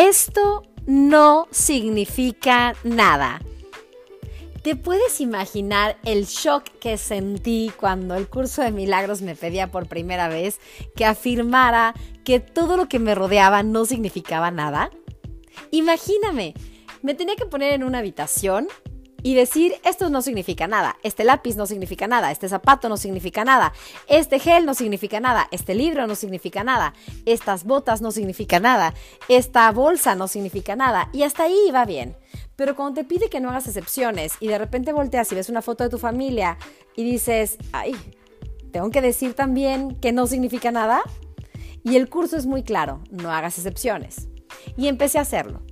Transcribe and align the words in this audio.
Esto 0.00 0.62
no 0.86 1.46
significa 1.50 2.74
nada. 2.84 3.42
¿Te 4.62 4.74
puedes 4.74 5.20
imaginar 5.20 5.98
el 6.06 6.24
shock 6.24 6.64
que 6.80 6.96
sentí 6.96 7.70
cuando 7.78 8.14
el 8.14 8.26
curso 8.26 8.62
de 8.62 8.70
milagros 8.70 9.20
me 9.20 9.36
pedía 9.36 9.70
por 9.70 9.88
primera 9.88 10.28
vez 10.28 10.58
que 10.96 11.04
afirmara 11.04 11.92
que 12.24 12.40
todo 12.40 12.78
lo 12.78 12.88
que 12.88 12.98
me 12.98 13.14
rodeaba 13.14 13.62
no 13.62 13.84
significaba 13.84 14.50
nada? 14.50 14.90
Imagíname, 15.70 16.54
me 17.02 17.12
tenía 17.12 17.36
que 17.36 17.44
poner 17.44 17.74
en 17.74 17.84
una 17.84 17.98
habitación 17.98 18.68
y 19.22 19.34
decir, 19.34 19.74
esto 19.84 20.08
no 20.10 20.22
significa 20.22 20.66
nada, 20.66 20.96
este 21.02 21.24
lápiz 21.24 21.56
no 21.56 21.66
significa 21.66 22.06
nada, 22.06 22.30
este 22.30 22.48
zapato 22.48 22.88
no 22.88 22.96
significa 22.96 23.44
nada, 23.44 23.72
este 24.06 24.38
gel 24.38 24.66
no 24.66 24.74
significa 24.74 25.20
nada, 25.20 25.48
este 25.50 25.74
libro 25.74 26.06
no 26.06 26.14
significa 26.14 26.64
nada, 26.64 26.94
estas 27.26 27.64
botas 27.64 28.00
no 28.00 28.10
significan 28.10 28.62
nada, 28.62 28.94
esta 29.28 29.70
bolsa 29.72 30.14
no 30.14 30.28
significa 30.28 30.76
nada, 30.76 31.08
y 31.12 31.22
hasta 31.22 31.44
ahí 31.44 31.70
va 31.74 31.84
bien. 31.84 32.16
Pero 32.56 32.76
cuando 32.76 33.00
te 33.00 33.04
pide 33.04 33.30
que 33.30 33.40
no 33.40 33.48
hagas 33.48 33.66
excepciones 33.66 34.34
y 34.40 34.48
de 34.48 34.58
repente 34.58 34.92
volteas 34.92 35.32
y 35.32 35.34
ves 35.34 35.48
una 35.48 35.62
foto 35.62 35.84
de 35.84 35.90
tu 35.90 35.98
familia 35.98 36.58
y 36.94 37.04
dices, 37.04 37.56
ay, 37.72 37.96
tengo 38.70 38.90
que 38.90 39.00
decir 39.00 39.34
también 39.34 39.96
que 39.96 40.12
no 40.12 40.26
significa 40.26 40.70
nada, 40.70 41.02
y 41.82 41.96
el 41.96 42.08
curso 42.08 42.36
es 42.36 42.46
muy 42.46 42.62
claro, 42.62 43.02
no 43.10 43.32
hagas 43.32 43.56
excepciones. 43.56 44.28
Y 44.76 44.88
empecé 44.88 45.18
a 45.18 45.22
hacerlo. 45.22 45.62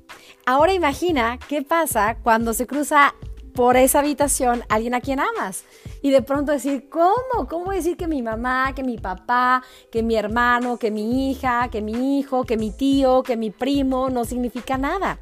Ahora 0.47 0.73
imagina 0.73 1.39
qué 1.49 1.63
pasa 1.63 2.17
cuando 2.23 2.55
se 2.55 2.67
cruza 2.67 3.15
por 3.59 3.77
esa 3.77 3.99
habitación 3.99 4.63
alguien 4.69 4.95
a 4.95 5.01
quien 5.01 5.19
amas. 5.19 5.65
Y 6.01 6.13
de 6.13 6.23
pronto 6.23 6.53
decir, 6.53 6.89
¿cómo? 6.89 7.49
¿Cómo 7.49 7.73
decir 7.73 7.97
que 7.97 8.07
mi 8.07 8.23
mamá, 8.23 8.73
que 8.73 8.85
mi 8.85 8.99
papá, 8.99 9.65
que 9.91 10.05
mi 10.05 10.15
hermano, 10.15 10.79
que 10.79 10.93
mi 10.93 11.29
hija, 11.29 11.69
que 11.69 11.83
mi 11.83 12.21
hijo, 12.21 12.45
que 12.45 12.57
mi 12.57 12.71
tío, 12.71 13.25
que 13.25 13.37
mi 13.37 13.51
primo 13.51 14.11
no 14.11 14.25
significa 14.25 14.79
nada? 14.79 15.19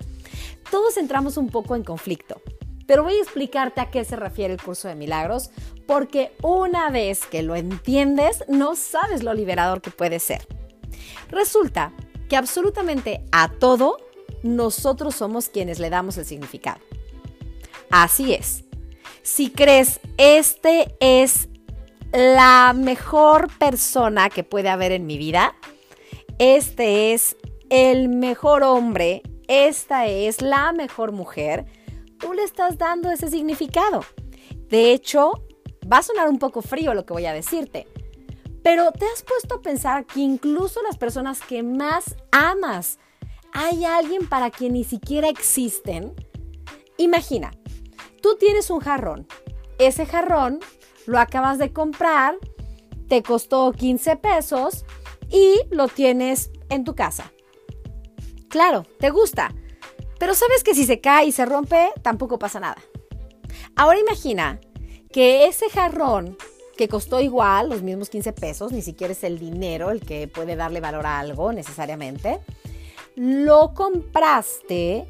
Todos 0.71 0.99
entramos 0.99 1.39
un 1.39 1.49
poco 1.49 1.77
en 1.77 1.83
conflicto. 1.83 2.43
Pero 2.87 3.05
voy 3.05 3.15
a 3.15 3.23
explicarte 3.23 3.81
a 3.81 3.91
qué 3.91 4.05
se 4.05 4.17
refiere 4.17 4.53
el 4.53 4.61
curso 4.61 4.87
de 4.87 4.97
milagros, 4.97 5.51
porque 5.87 6.33
una 6.43 6.91
vez 6.91 7.25
que 7.25 7.43
lo 7.43 7.57
entiendes, 7.57 8.45
no 8.49 8.77
sabes 8.77 9.23
lo 9.23 9.33
liberador 9.33 9.81
que 9.81 9.91
puede 9.91 10.19
ser. 10.19 10.47
Resulta 11.31 11.95
que 12.29 12.37
absolutamente 12.37 13.25
a 13.33 13.49
todo 13.49 13.97
nosotros 14.43 15.15
somos 15.15 15.49
quienes 15.49 15.79
le 15.79 15.89
damos 15.89 16.19
el 16.19 16.27
significado. 16.27 16.83
Así 17.91 18.35
es. 18.35 18.65
Si 19.23 19.51
crees, 19.51 20.01
este 20.19 20.95
es 21.01 21.49
la 22.13 22.73
mejor 22.75 23.49
persona 23.59 24.31
que 24.31 24.45
puede 24.45 24.69
haber 24.69 24.93
en 24.93 25.07
mi 25.07 25.19
vida, 25.19 25.55
este 26.39 27.13
es 27.13 27.37
el 27.71 28.09
mejor 28.09 28.63
hombre, 28.63 29.23
esta 29.49 30.07
es 30.07 30.43
la 30.43 30.73
mejor 30.73 31.13
mujer, 31.13 31.67
tú 32.19 32.33
le 32.33 32.45
estás 32.45 32.79
dando 32.79 33.11
ese 33.11 33.29
significado. 33.29 34.05
De 34.69 34.93
hecho, 34.93 35.43
va 35.91 35.99
a 35.99 36.03
sonar 36.03 36.29
un 36.29 36.39
poco 36.39 36.63
frío 36.63 36.95
lo 36.95 37.05
que 37.05 37.13
voy 37.13 37.27
a 37.27 37.33
decirte, 37.33 37.87
pero 38.63 38.93
te 38.93 39.07
has 39.07 39.23
puesto 39.23 39.57
a 39.57 39.63
pensar 39.63 40.07
que 40.07 40.21
incluso 40.21 40.83
las 40.83 40.97
personas 40.97 41.41
que 41.41 41.63
más 41.63 42.17
amas, 42.33 42.99
hay 43.53 43.85
alguien 43.85 44.29
para 44.29 44.51
quien 44.51 44.75
ni 44.75 44.85
siquiera 44.85 45.29
existen. 45.29 46.15
Imagina, 46.99 47.53
Tú 48.23 48.37
tienes 48.39 48.71
un 48.71 48.81
jarrón. 48.81 49.27
Ese 49.79 50.07
jarrón 50.07 50.61
lo 51.07 51.19
acabas 51.19 51.59
de 51.59 51.73
comprar, 51.73 52.37
te 53.09 53.23
costó 53.23 53.73
15 53.73 54.17
pesos 54.17 54.85
y 55.31 55.61
lo 55.71 55.89
tienes 55.89 56.51
en 56.69 56.85
tu 56.85 56.95
casa. 56.95 57.33
Claro, 58.49 58.85
te 58.99 59.11
gusta, 59.11 59.55
pero 60.19 60.35
sabes 60.35 60.65
que 60.65 60.75
si 60.75 60.85
se 60.85 61.01
cae 61.01 61.27
y 61.27 61.33
se 61.33 61.47
rompe, 61.47 61.91
tampoco 62.03 62.39
pasa 62.39 62.61
nada. 62.61 62.79
Ahora 63.75 63.99
imagina 63.99 64.61
que 65.13 65.47
ese 65.47 65.69
jarrón 65.69 66.37
que 66.77 66.89
costó 66.89 67.21
igual, 67.21 67.71
los 67.71 67.83
mismos 67.83 68.11
15 68.11 68.33
pesos, 68.33 68.73
ni 68.73 68.83
siquiera 68.83 69.13
es 69.13 69.25
el 69.25 69.39
dinero 69.39 69.91
el 69.91 70.01
que 70.01 70.29
puede 70.29 70.57
darle 70.57 70.81
valor 70.81 71.07
a 71.07 71.19
algo 71.19 71.53
necesariamente, 71.53 72.41
lo 73.17 73.73
compraste 73.75 75.07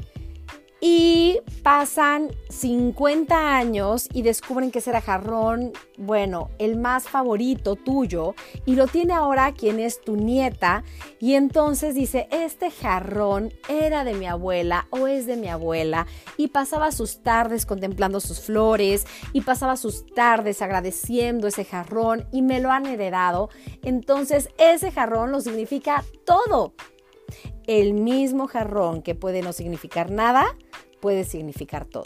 y 0.89 1.41
pasan 1.65 2.31
50 2.49 3.57
años 3.57 4.09
y 4.13 4.23
descubren 4.23 4.71
que 4.71 4.79
ese 4.79 4.91
era 4.91 5.01
jarrón, 5.01 5.73
bueno, 5.99 6.51
el 6.61 6.77
más 6.77 7.09
favorito 7.09 7.75
tuyo 7.75 8.37
y 8.65 8.77
lo 8.77 8.87
tiene 8.87 9.13
ahora 9.13 9.53
quien 9.53 9.81
es 9.81 10.01
tu 10.01 10.15
nieta. 10.15 10.85
Y 11.19 11.35
entonces 11.35 11.97
dice, 11.97 12.29
este 12.31 12.71
jarrón 12.71 13.53
era 13.69 14.05
de 14.05 14.15
mi 14.15 14.27
abuela 14.27 14.87
o 14.91 15.09
es 15.09 15.27
de 15.27 15.37
mi 15.37 15.49
abuela 15.49 16.07
y 16.37 16.49
pasaba 16.49 16.93
sus 16.93 17.21
tardes 17.21 17.67
contemplando 17.67 18.21
sus 18.21 18.39
flores 18.41 19.09
y 19.33 19.41
pasaba 19.41 19.77
sus 19.77 20.07
tardes 20.15 20.63
agradeciendo 20.63 21.49
ese 21.49 21.65
jarrón 21.65 22.29
y 22.31 22.43
me 22.43 22.61
lo 22.61 22.71
han 22.71 22.87
heredado. 22.87 23.51
Entonces 23.83 24.51
ese 24.57 24.93
jarrón 24.93 25.33
lo 25.33 25.41
significa 25.41 26.05
todo. 26.25 26.75
El 27.67 27.95
mismo 27.95 28.47
jarrón 28.47 29.03
que 29.03 29.17
puede 29.17 29.43
no 29.43 29.53
significar 29.53 30.13
nada, 30.13 30.47
puede 31.06 31.22
significar 31.22 31.84
todo. 31.84 32.03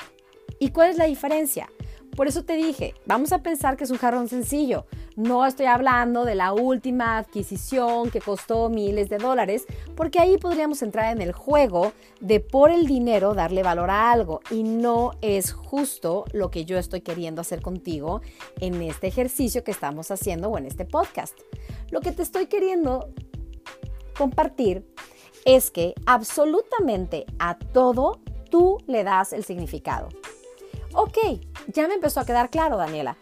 ¿Y 0.59 0.73
cuál 0.73 0.91
es 0.91 0.99
la 0.99 1.07
diferencia? 1.07 1.71
Por 2.15 2.29
eso 2.29 2.45
te 2.45 2.53
dije, 2.53 2.93
vamos 3.07 3.33
a 3.33 3.43
pensar 3.43 3.79
que 3.79 3.85
es 3.85 3.91
un 3.91 3.97
jarrón 3.97 4.29
sencillo. 4.29 4.85
No 5.17 5.47
estoy 5.47 5.65
hablando 5.65 6.27
de 6.27 6.35
la 6.35 6.53
última 6.53 7.17
adquisición 7.17 8.11
que 8.11 8.21
costó 8.21 8.69
miles 8.69 9.09
de 9.09 9.17
dólares, 9.17 9.65
porque 9.97 10.19
ahí 10.19 10.37
podríamos 10.37 10.83
entrar 10.83 11.17
en 11.17 11.23
el 11.23 11.33
juego 11.33 11.95
de 12.21 12.41
por 12.41 12.71
el 12.71 12.87
dinero 12.87 13.33
darle 13.33 13.63
valor 13.63 13.89
a 13.89 14.13
algo. 14.13 14.43
Y 14.51 14.65
no 14.65 15.13
es 15.23 15.51
justo 15.55 16.27
lo 16.35 16.51
que 16.51 16.67
yo 16.67 16.77
estoy 16.77 17.01
queriendo 17.01 17.41
hacer 17.41 17.63
contigo 17.63 18.21
en 18.61 18.83
este 18.83 19.07
ejercicio 19.07 19.65
que 19.65 19.71
estamos 19.71 20.11
haciendo 20.11 20.51
o 20.51 20.59
en 20.59 20.67
este 20.67 20.85
podcast. 20.85 21.39
Lo 21.91 22.03
que 22.03 22.13
te 22.13 22.23
estoy 22.23 22.49
queriendo 22.49 23.09
compartir 24.15 24.85
es 25.47 25.71
que 25.71 25.95
absolutamente 26.05 27.25
a 27.39 27.59
todo 27.59 28.21
tú 28.51 28.79
le 28.87 29.05
das 29.05 29.33
el 29.33 29.45
significado. 29.45 30.09
Ok, 30.93 31.17
ya 31.69 31.89
me 31.89 31.95
empezó 31.95 32.21
a 32.21 32.27
quedar 32.27 32.51
claro, 32.51 32.77
Daniela. 32.77 33.17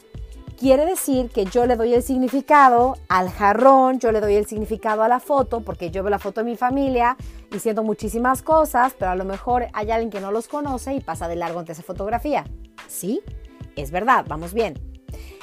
Quiere 0.58 0.86
decir 0.86 1.30
que 1.30 1.44
yo 1.44 1.66
le 1.66 1.76
doy 1.76 1.94
el 1.94 2.02
significado 2.02 2.96
al 3.08 3.30
jarrón, 3.30 4.00
yo 4.00 4.10
le 4.10 4.20
doy 4.20 4.34
el 4.34 4.46
significado 4.46 5.04
a 5.04 5.08
la 5.08 5.20
foto, 5.20 5.60
porque 5.60 5.92
yo 5.92 6.02
veo 6.02 6.10
la 6.10 6.18
foto 6.18 6.40
de 6.40 6.50
mi 6.50 6.56
familia 6.56 7.16
y 7.52 7.60
siento 7.60 7.84
muchísimas 7.84 8.42
cosas, 8.42 8.92
pero 8.98 9.12
a 9.12 9.14
lo 9.14 9.24
mejor 9.24 9.68
hay 9.72 9.92
alguien 9.92 10.10
que 10.10 10.20
no 10.20 10.32
los 10.32 10.48
conoce 10.48 10.94
y 10.94 11.00
pasa 11.00 11.28
de 11.28 11.36
largo 11.36 11.60
ante 11.60 11.72
esa 11.72 11.84
fotografía. 11.84 12.44
¿Sí? 12.88 13.20
Es 13.76 13.92
verdad, 13.92 14.24
vamos 14.26 14.52
bien. 14.52 14.74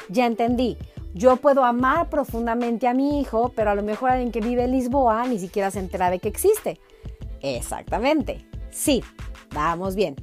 Ya 0.10 0.26
entendí. 0.26 0.78
Yo 1.14 1.38
puedo 1.38 1.64
amar 1.64 2.10
profundamente 2.10 2.90
a 2.90 2.94
mi 2.94 3.22
hijo, 3.22 3.54
pero 3.56 3.72
a 3.72 3.76
lo 3.76 3.84
mejor 3.84 4.12
alguien 4.12 4.34
que 4.34 4.42
vive 4.42 4.66
en 4.66 4.74
Lisboa 4.74 5.26
ni 5.28 5.40
siquiera 5.40 5.72
se 5.72 5.80
entera 5.80 6.10
de 6.10 6.20
que 6.20 6.28
existe. 6.28 6.78
Exactamente. 7.42 8.46
Sí, 8.70 9.02
vamos 9.56 9.96
bien. 9.96 10.16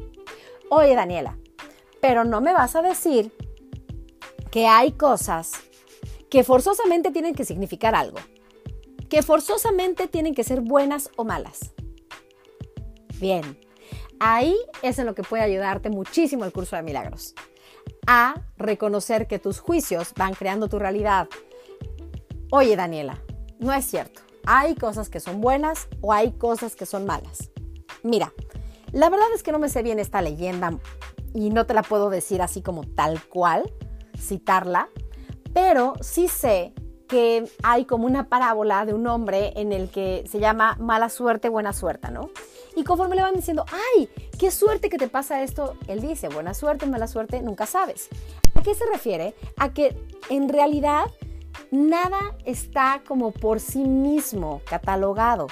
Oye, 0.70 0.94
Daniela, 0.94 1.38
pero 2.00 2.24
no 2.24 2.40
me 2.40 2.52
vas 2.52 2.76
a 2.76 2.82
decir 2.82 3.32
que 4.50 4.66
hay 4.66 4.92
cosas 4.92 5.52
que 6.30 6.44
forzosamente 6.44 7.10
tienen 7.10 7.34
que 7.34 7.44
significar 7.44 7.94
algo, 7.94 8.18
que 9.08 9.22
forzosamente 9.22 10.06
tienen 10.06 10.34
que 10.34 10.44
ser 10.44 10.60
buenas 10.60 11.10
o 11.16 11.24
malas. 11.24 11.72
Bien, 13.18 13.58
ahí 14.20 14.56
es 14.82 14.98
en 14.98 15.06
lo 15.06 15.14
que 15.14 15.22
puede 15.22 15.42
ayudarte 15.42 15.90
muchísimo 15.90 16.44
el 16.44 16.52
curso 16.52 16.76
de 16.76 16.82
milagros 16.82 17.34
a 18.06 18.34
reconocer 18.56 19.26
que 19.26 19.38
tus 19.38 19.60
juicios 19.60 20.12
van 20.16 20.34
creando 20.34 20.68
tu 20.68 20.78
realidad. 20.78 21.28
Oye, 22.50 22.76
Daniela, 22.76 23.22
no 23.58 23.72
es 23.72 23.84
cierto. 23.84 24.20
Hay 24.44 24.74
cosas 24.74 25.08
que 25.08 25.20
son 25.20 25.40
buenas 25.40 25.88
o 26.00 26.12
hay 26.12 26.32
cosas 26.32 26.74
que 26.74 26.84
son 26.84 27.06
malas. 27.06 27.50
Mira, 28.02 28.32
la 28.92 29.10
verdad 29.10 29.26
es 29.34 29.42
que 29.42 29.52
no 29.52 29.58
me 29.58 29.68
sé 29.68 29.82
bien 29.82 29.98
esta 29.98 30.22
leyenda 30.22 30.78
y 31.34 31.50
no 31.50 31.66
te 31.66 31.74
la 31.74 31.82
puedo 31.82 32.10
decir 32.10 32.42
así 32.42 32.62
como 32.62 32.84
tal 32.84 33.22
cual, 33.24 33.72
citarla, 34.16 34.88
pero 35.52 35.94
sí 36.00 36.28
sé 36.28 36.74
que 37.08 37.44
hay 37.62 37.84
como 37.84 38.06
una 38.06 38.28
parábola 38.28 38.86
de 38.86 38.94
un 38.94 39.06
hombre 39.06 39.52
en 39.56 39.72
el 39.72 39.90
que 39.90 40.24
se 40.30 40.40
llama 40.40 40.76
mala 40.80 41.10
suerte, 41.10 41.50
buena 41.50 41.74
suerte, 41.74 42.10
¿no? 42.10 42.30
Y 42.74 42.84
conforme 42.84 43.16
le 43.16 43.22
van 43.22 43.34
diciendo, 43.34 43.66
ay, 43.96 44.08
qué 44.38 44.50
suerte 44.50 44.88
que 44.88 44.96
te 44.96 45.08
pasa 45.08 45.42
esto, 45.42 45.74
él 45.88 46.00
dice, 46.00 46.28
buena 46.28 46.54
suerte, 46.54 46.86
mala 46.86 47.06
suerte, 47.06 47.42
nunca 47.42 47.66
sabes. 47.66 48.08
¿A 48.54 48.62
qué 48.62 48.74
se 48.74 48.86
refiere? 48.86 49.34
A 49.58 49.74
que 49.74 49.94
en 50.30 50.48
realidad 50.48 51.04
nada 51.70 52.18
está 52.46 53.02
como 53.06 53.30
por 53.30 53.60
sí 53.60 53.84
mismo 53.84 54.62
catalogado. 54.64 55.48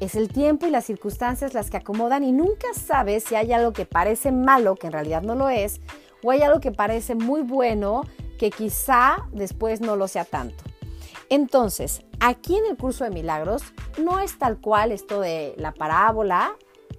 Es 0.00 0.16
el 0.16 0.28
tiempo 0.28 0.66
y 0.66 0.70
las 0.70 0.84
circunstancias 0.84 1.54
las 1.54 1.70
que 1.70 1.76
acomodan 1.76 2.24
y 2.24 2.32
nunca 2.32 2.68
sabes 2.74 3.24
si 3.24 3.36
hay 3.36 3.52
algo 3.52 3.72
que 3.72 3.86
parece 3.86 4.32
malo, 4.32 4.74
que 4.74 4.88
en 4.88 4.92
realidad 4.92 5.22
no 5.22 5.34
lo 5.34 5.48
es, 5.48 5.80
o 6.22 6.30
hay 6.30 6.42
algo 6.42 6.60
que 6.60 6.72
parece 6.72 7.14
muy 7.14 7.42
bueno, 7.42 8.02
que 8.38 8.50
quizá 8.50 9.28
después 9.32 9.80
no 9.80 9.96
lo 9.96 10.08
sea 10.08 10.24
tanto. 10.24 10.64
Entonces, 11.30 12.02
aquí 12.20 12.56
en 12.56 12.66
el 12.66 12.76
curso 12.76 13.04
de 13.04 13.10
milagros 13.10 13.62
no 14.02 14.20
es 14.20 14.38
tal 14.38 14.60
cual 14.60 14.92
esto 14.92 15.20
de 15.20 15.54
la 15.58 15.72
parábola, 15.72 16.56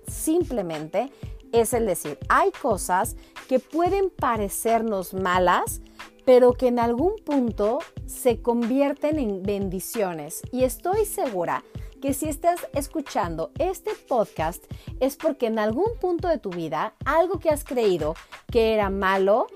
simplemente 0.08 1.12
es 1.52 1.74
el 1.74 1.86
decir, 1.86 2.18
hay 2.30 2.52
cosas 2.52 3.16
que 3.48 3.60
pueden 3.60 4.10
parecernos 4.10 5.14
malas, 5.14 5.82
pero 6.26 6.54
que 6.54 6.68
en 6.68 6.80
algún 6.80 7.16
punto 7.24 7.80
se 8.08 8.42
convierten 8.42 9.20
en 9.20 9.44
bendiciones. 9.44 10.42
Y 10.52 10.64
estoy 10.64 11.06
segura 11.06 11.64
que 12.02 12.14
si 12.14 12.28
estás 12.28 12.68
escuchando 12.74 13.52
este 13.60 13.92
podcast 14.08 14.64
es 15.00 15.16
porque 15.16 15.48
en 15.48 15.60
algún 15.60 15.98
punto 16.00 16.28
de 16.28 16.38
tu 16.38 16.50
vida 16.50 16.94
algo 17.06 17.40
que 17.40 17.50
has 17.50 17.64
creído 17.64 18.16
que 18.52 18.74
era 18.74 18.90
malo 18.90 19.48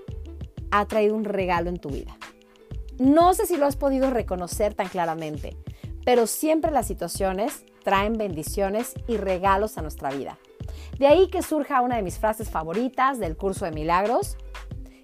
ha 0.71 0.85
traído 0.85 1.15
un 1.15 1.25
regalo 1.25 1.69
en 1.69 1.79
tu 1.79 1.89
vida. 1.89 2.17
No 2.97 3.33
sé 3.33 3.45
si 3.45 3.57
lo 3.57 3.65
has 3.65 3.75
podido 3.75 4.09
reconocer 4.09 4.73
tan 4.73 4.89
claramente, 4.89 5.55
pero 6.05 6.27
siempre 6.27 6.71
las 6.71 6.87
situaciones 6.87 7.63
traen 7.83 8.17
bendiciones 8.17 8.93
y 9.07 9.17
regalos 9.17 9.77
a 9.77 9.81
nuestra 9.81 10.11
vida. 10.11 10.37
De 10.97 11.07
ahí 11.07 11.29
que 11.29 11.41
surja 11.41 11.81
una 11.81 11.95
de 11.95 12.01
mis 12.01 12.19
frases 12.19 12.49
favoritas 12.49 13.19
del 13.19 13.37
curso 13.37 13.65
de 13.65 13.71
milagros, 13.71 14.37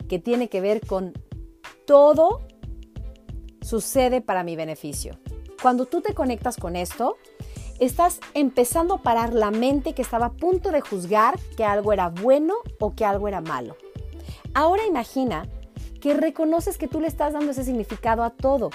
que 0.09 0.19
tiene 0.19 0.49
que 0.49 0.61
ver 0.61 0.85
con 0.85 1.13
todo 1.85 2.41
sucede 3.61 4.21
para 4.21 4.43
mi 4.43 4.55
beneficio. 4.55 5.17
Cuando 5.65 5.87
tú 5.87 6.01
te 6.01 6.13
conectas 6.13 6.57
con 6.57 6.75
esto, 6.75 7.17
estás 7.79 8.19
empezando 8.35 8.93
a 8.93 9.01
parar 9.01 9.33
la 9.33 9.49
mente 9.49 9.95
que 9.95 10.03
estaba 10.03 10.27
a 10.27 10.33
punto 10.33 10.69
de 10.69 10.79
juzgar 10.79 11.39
que 11.57 11.65
algo 11.65 11.91
era 11.91 12.09
bueno 12.09 12.53
o 12.79 12.93
que 12.93 13.03
algo 13.03 13.27
era 13.27 13.41
malo. 13.41 13.75
Ahora 14.53 14.85
imagina 14.85 15.47
que 15.99 16.13
reconoces 16.13 16.77
que 16.77 16.87
tú 16.87 17.01
le 17.01 17.07
estás 17.07 17.33
dando 17.33 17.49
ese 17.49 17.63
significado 17.63 18.23
a 18.23 18.29
todo, 18.29 18.69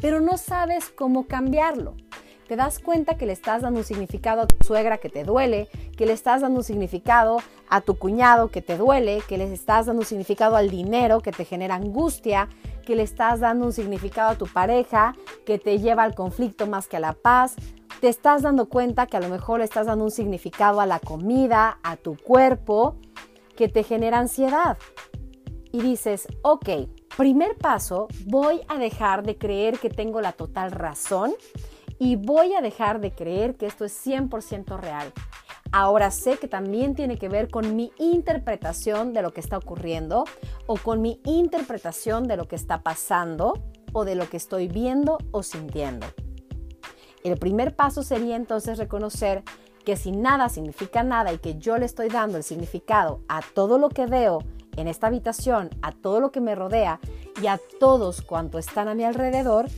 pero 0.00 0.20
no 0.20 0.36
sabes 0.36 0.88
cómo 0.88 1.28
cambiarlo 1.28 1.94
te 2.52 2.56
das 2.56 2.80
cuenta 2.80 3.16
que 3.16 3.24
le 3.24 3.32
estás 3.32 3.62
dando 3.62 3.78
un 3.78 3.84
significado 3.86 4.42
a 4.42 4.46
tu 4.46 4.62
suegra 4.62 4.98
que 4.98 5.08
te 5.08 5.24
duele, 5.24 5.70
que 5.96 6.04
le 6.04 6.12
estás 6.12 6.42
dando 6.42 6.58
un 6.58 6.64
significado 6.64 7.38
a 7.70 7.80
tu 7.80 7.94
cuñado 7.94 8.48
que 8.48 8.60
te 8.60 8.76
duele, 8.76 9.22
que 9.26 9.38
le 9.38 9.50
estás 9.50 9.86
dando 9.86 10.00
un 10.02 10.06
significado 10.06 10.56
al 10.56 10.68
dinero 10.68 11.20
que 11.20 11.32
te 11.32 11.46
genera 11.46 11.76
angustia, 11.76 12.50
que 12.84 12.94
le 12.94 13.04
estás 13.04 13.40
dando 13.40 13.64
un 13.64 13.72
significado 13.72 14.28
a 14.28 14.34
tu 14.34 14.46
pareja 14.46 15.14
que 15.46 15.58
te 15.58 15.78
lleva 15.78 16.02
al 16.02 16.14
conflicto 16.14 16.66
más 16.66 16.88
que 16.88 16.98
a 16.98 17.00
la 17.00 17.14
paz. 17.14 17.54
Te 18.02 18.08
estás 18.08 18.42
dando 18.42 18.68
cuenta 18.68 19.06
que 19.06 19.16
a 19.16 19.20
lo 19.20 19.30
mejor 19.30 19.60
le 19.60 19.64
estás 19.64 19.86
dando 19.86 20.04
un 20.04 20.10
significado 20.10 20.82
a 20.82 20.84
la 20.84 20.98
comida, 20.98 21.78
a 21.82 21.96
tu 21.96 22.18
cuerpo, 22.18 22.96
que 23.56 23.68
te 23.68 23.82
genera 23.82 24.18
ansiedad. 24.18 24.76
Y 25.72 25.80
dices, 25.80 26.28
ok, 26.42 26.68
primer 27.16 27.56
paso, 27.56 28.08
voy 28.26 28.60
a 28.68 28.76
dejar 28.76 29.22
de 29.22 29.38
creer 29.38 29.78
que 29.78 29.88
tengo 29.88 30.20
la 30.20 30.32
total 30.32 30.70
razón 30.70 31.32
y 32.02 32.16
voy 32.16 32.52
a 32.54 32.60
dejar 32.60 33.00
de 33.00 33.12
creer 33.12 33.54
que 33.54 33.66
esto 33.66 33.84
es 33.84 34.04
100% 34.04 34.76
real. 34.76 35.12
Ahora 35.70 36.10
sé 36.10 36.36
que 36.36 36.48
también 36.48 36.96
tiene 36.96 37.16
que 37.16 37.28
ver 37.28 37.48
con 37.48 37.76
mi 37.76 37.92
interpretación 37.96 39.12
de 39.12 39.22
lo 39.22 39.32
que 39.32 39.40
está 39.40 39.56
ocurriendo 39.56 40.24
o 40.66 40.74
con 40.74 41.00
mi 41.00 41.20
interpretación 41.24 42.26
de 42.26 42.36
lo 42.36 42.48
que 42.48 42.56
está 42.56 42.82
pasando 42.82 43.62
o 43.92 44.04
de 44.04 44.16
lo 44.16 44.28
que 44.28 44.36
estoy 44.36 44.66
viendo 44.66 45.18
o 45.30 45.44
sintiendo. 45.44 46.08
El 47.22 47.38
primer 47.38 47.76
paso 47.76 48.02
sería 48.02 48.34
entonces 48.34 48.78
reconocer 48.78 49.44
que 49.84 49.94
si 49.94 50.10
nada 50.10 50.48
significa 50.48 51.04
nada 51.04 51.32
y 51.32 51.38
que 51.38 51.56
yo 51.56 51.78
le 51.78 51.86
estoy 51.86 52.08
dando 52.08 52.36
el 52.36 52.42
significado 52.42 53.20
a 53.28 53.42
todo 53.42 53.78
lo 53.78 53.90
que 53.90 54.06
veo 54.06 54.40
en 54.76 54.88
esta 54.88 55.06
habitación, 55.06 55.70
a 55.82 55.92
todo 55.92 56.18
lo 56.18 56.32
que 56.32 56.40
me 56.40 56.56
rodea 56.56 56.98
y 57.40 57.46
a 57.46 57.60
todos 57.78 58.22
cuanto 58.22 58.58
están 58.58 58.88
a 58.88 58.94
mi 58.94 59.04
alrededor, 59.04 59.68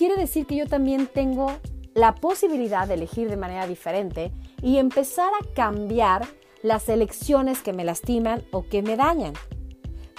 quiere 0.00 0.16
decir 0.16 0.46
que 0.46 0.56
yo 0.56 0.66
también 0.66 1.08
tengo 1.08 1.52
la 1.92 2.14
posibilidad 2.14 2.88
de 2.88 2.94
elegir 2.94 3.28
de 3.28 3.36
manera 3.36 3.66
diferente 3.66 4.32
y 4.62 4.78
empezar 4.78 5.30
a 5.38 5.54
cambiar 5.54 6.26
las 6.62 6.88
elecciones 6.88 7.60
que 7.60 7.74
me 7.74 7.84
lastiman 7.84 8.42
o 8.50 8.64
que 8.64 8.80
me 8.80 8.96
dañan. 8.96 9.34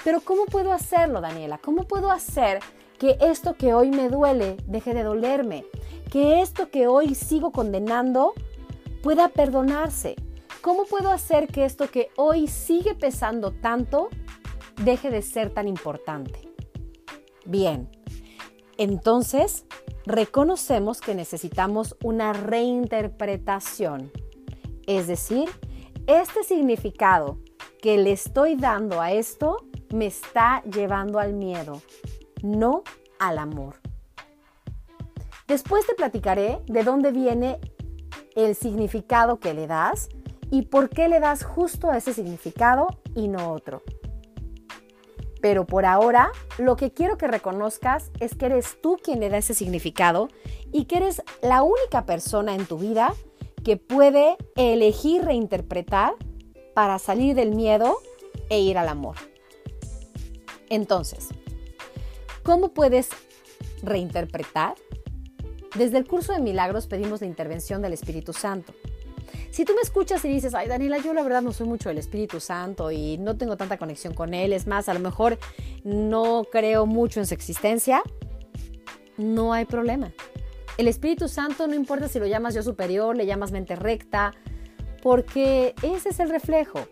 Pero 0.03 0.21
¿cómo 0.21 0.45
puedo 0.45 0.71
hacerlo, 0.71 1.19
Daniela? 1.19 1.57
¿Cómo 1.57 1.87
puedo 1.87 2.11
hacer 2.11 2.59
que 2.99 3.17
esto 3.21 3.55
que 3.55 3.73
hoy 3.73 3.89
me 3.89 4.09
duele 4.09 4.55
deje 4.67 4.93
de 4.93 5.01
dolerme? 5.01 5.65
Que 6.11 6.43
esto 6.43 6.69
que 6.69 6.85
hoy 6.85 7.15
sigo 7.15 7.51
condenando 7.51 8.35
pueda 9.01 9.29
perdonarse. 9.29 10.13
¿Cómo 10.61 10.85
puedo 10.85 11.09
hacer 11.09 11.47
que 11.47 11.65
esto 11.65 11.89
que 11.89 12.09
hoy 12.17 12.47
sigue 12.47 12.93
pesando 12.93 13.49
tanto 13.49 14.09
deje 14.83 15.09
de 15.09 15.23
ser 15.23 15.51
tan 15.51 15.67
importante? 15.67 16.39
Bien, 17.45 17.89
entonces, 18.81 19.67
reconocemos 20.07 21.01
que 21.01 21.13
necesitamos 21.13 21.95
una 22.03 22.33
reinterpretación. 22.33 24.11
Es 24.87 25.05
decir, 25.05 25.47
este 26.07 26.43
significado 26.43 27.37
que 27.79 27.99
le 27.99 28.11
estoy 28.11 28.55
dando 28.55 28.99
a 28.99 29.11
esto 29.11 29.57
me 29.93 30.07
está 30.07 30.63
llevando 30.63 31.19
al 31.19 31.33
miedo, 31.33 31.79
no 32.41 32.81
al 33.19 33.37
amor. 33.37 33.75
Después 35.47 35.85
te 35.85 35.93
platicaré 35.93 36.59
de 36.65 36.83
dónde 36.83 37.11
viene 37.11 37.59
el 38.35 38.55
significado 38.55 39.39
que 39.39 39.53
le 39.53 39.67
das 39.67 40.09
y 40.49 40.63
por 40.63 40.89
qué 40.89 41.07
le 41.07 41.19
das 41.19 41.43
justo 41.43 41.91
a 41.91 41.97
ese 41.97 42.15
significado 42.15 42.87
y 43.13 43.27
no 43.27 43.53
otro. 43.53 43.83
Pero 45.41 45.65
por 45.65 45.85
ahora, 45.85 46.31
lo 46.57 46.75
que 46.75 46.91
quiero 46.91 47.17
que 47.17 47.27
reconozcas 47.27 48.11
es 48.19 48.35
que 48.35 48.45
eres 48.45 48.79
tú 48.81 48.97
quien 49.03 49.19
le 49.19 49.29
da 49.29 49.37
ese 49.37 49.53
significado 49.53 50.29
y 50.71 50.85
que 50.85 50.97
eres 50.97 51.23
la 51.41 51.63
única 51.63 52.05
persona 52.05 52.55
en 52.55 52.65
tu 52.65 52.77
vida 52.77 53.13
que 53.63 53.77
puede 53.77 54.37
elegir 54.55 55.23
reinterpretar 55.23 56.13
para 56.73 56.99
salir 56.99 57.35
del 57.35 57.55
miedo 57.55 57.97
e 58.49 58.59
ir 58.59 58.77
al 58.77 58.87
amor. 58.87 59.15
Entonces, 60.69 61.29
¿cómo 62.43 62.69
puedes 62.69 63.09
reinterpretar? 63.83 64.75
Desde 65.75 65.97
el 65.97 66.07
curso 66.07 66.33
de 66.33 66.39
milagros 66.39 66.87
pedimos 66.87 67.21
la 67.21 67.27
intervención 67.27 67.81
del 67.81 67.93
Espíritu 67.93 68.33
Santo. 68.33 68.73
Si 69.51 69.65
tú 69.65 69.73
me 69.73 69.81
escuchas 69.81 70.23
y 70.23 70.29
dices, 70.29 70.53
ay 70.55 70.69
Daniela, 70.69 70.97
yo 70.99 71.13
la 71.13 71.23
verdad 71.23 71.41
no 71.41 71.51
soy 71.51 71.67
mucho 71.67 71.89
del 71.89 71.97
Espíritu 71.97 72.39
Santo 72.39 72.89
y 72.89 73.17
no 73.17 73.37
tengo 73.37 73.57
tanta 73.57 73.77
conexión 73.77 74.13
con 74.13 74.33
Él, 74.33 74.53
es 74.53 74.65
más, 74.65 74.87
a 74.87 74.93
lo 74.93 75.01
mejor 75.01 75.37
no 75.83 76.45
creo 76.49 76.85
mucho 76.85 77.19
en 77.19 77.25
su 77.25 77.33
existencia, 77.33 78.01
no 79.17 79.51
hay 79.51 79.65
problema. 79.65 80.13
El 80.77 80.87
Espíritu 80.87 81.27
Santo 81.27 81.67
no 81.67 81.75
importa 81.75 82.07
si 82.07 82.17
lo 82.17 82.27
llamas 82.27 82.55
yo 82.55 82.63
superior, 82.63 83.17
le 83.17 83.25
llamas 83.25 83.51
mente 83.51 83.75
recta, 83.75 84.33
porque 85.01 85.75
ese 85.83 86.09
es 86.09 86.19
el 86.21 86.29
reflejo. 86.29 86.87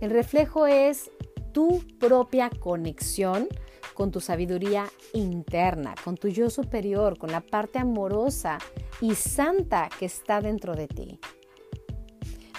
El 0.00 0.10
reflejo 0.10 0.68
es 0.68 1.10
tu 1.50 1.82
propia 1.98 2.48
conexión 2.48 3.48
con 3.92 4.12
tu 4.12 4.20
sabiduría 4.20 4.86
interna, 5.14 5.96
con 6.04 6.16
tu 6.16 6.28
yo 6.28 6.48
superior, 6.48 7.18
con 7.18 7.32
la 7.32 7.40
parte 7.40 7.80
amorosa 7.80 8.58
y 9.00 9.16
santa 9.16 9.88
que 9.98 10.06
está 10.06 10.40
dentro 10.40 10.76
de 10.76 10.86
ti. 10.86 11.18